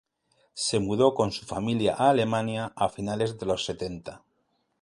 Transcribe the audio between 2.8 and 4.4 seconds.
finales de los setenta.